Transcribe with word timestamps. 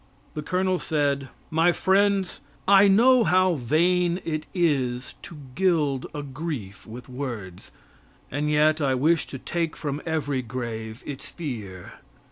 The 0.33 0.41
colonel 0.41 0.79
said: 0.79 1.29
My 1.51 1.71
Friends: 1.71 2.41
I 2.67 2.87
know 2.87 3.23
how 3.23 3.53
vain 3.53 4.19
it 4.25 4.47
is 4.51 5.13
to 5.21 5.37
gild 5.53 6.07
a 6.15 6.23
grief 6.23 6.87
with 6.87 7.07
words, 7.07 7.69
and 8.31 8.49
yet 8.49 8.81
I 8.81 8.95
wish 8.95 9.27
to 9.27 9.37
take 9.37 9.75
from 9.75 10.01
every 10.03 10.41
grave 10.41 11.03
its 11.05 11.29
fear. 11.29 11.93